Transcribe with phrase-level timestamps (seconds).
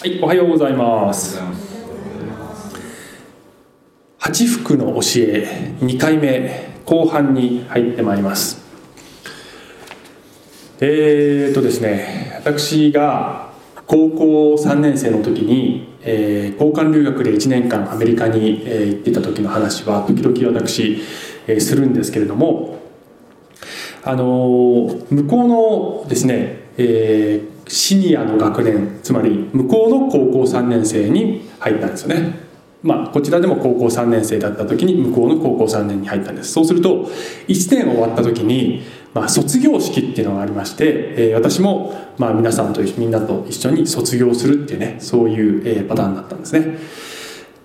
[0.00, 1.40] はい、おはようございます。
[4.18, 8.62] 八福の教え2回目後半に入ってまいります。
[10.80, 13.50] えーとですね、私が
[13.88, 21.02] 高校3年生の時に、えー交換留学で1年間アメリカに、えー行ってた時の話は時々私、
[21.48, 22.78] えーするんですけれども、
[24.04, 25.44] あのー向こ
[26.02, 32.48] うのですね、えーシニアの学年つまり向こうの高校3年生に入ったんですよね。
[32.82, 36.52] まあこちらでも高校3年生だった時に向こうの高校3年に入ったんです。
[36.52, 37.04] そうすると
[37.48, 38.82] 1年終わった時に、
[39.12, 40.84] まあ、卒業式っていうのがありまして、
[41.16, 46.78] えー私も、まあ、皆さんとみんなと一緒に卒業するっていうねそういう、えパターンだったんですね。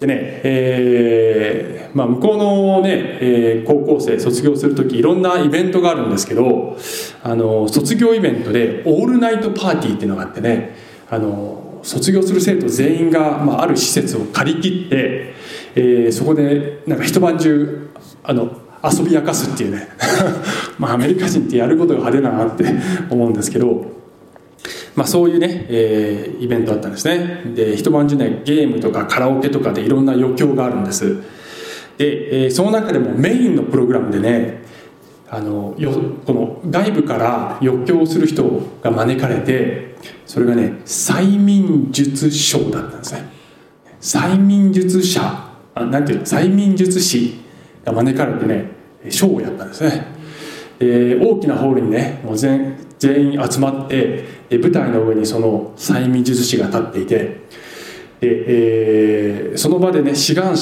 [0.03, 6.77] でね、えーまあ、向こうのね、えー高校生卒業する時いろんなイベントがあるんですけど
[7.23, 10.75] あの卒業イベントでオールナイトパーティーっていうのがあってね
[11.09, 15.33] あの卒業する生徒全員が、まあ、ある施設を借り切って、
[15.75, 17.89] えーそこでなんか一晩中
[18.23, 18.52] あの
[18.83, 19.88] 遊び明かすっていうね。
[20.77, 22.66] まあアメリカ人ってやることが派手だなって
[23.09, 24.02] 思うんですけど
[24.95, 27.41] まあ、そういうね、えーイベントだったんですね。
[27.55, 31.23] で一晩中ねゲームとかカラオケとかでいろんな余興があるんです。
[31.97, 34.61] で、えーその中でもメインのプログラムでね
[35.30, 35.91] あのよ
[36.25, 38.44] この外部から余興をする人
[38.83, 39.95] が招かれて
[40.27, 43.30] それがね催眠術ショーだったんですね。
[43.99, 45.21] 催眠術者
[45.73, 46.25] あなんていうの？
[46.25, 47.41] 催眠術師
[47.83, 48.67] が招かれてね
[49.09, 50.05] ショーをやったんですね。
[50.77, 57.37] で大きなホールにねもう全全員集まってで舞台の上にその催眠術師が立っていてで、
[58.21, 60.51] えーその場でね志願者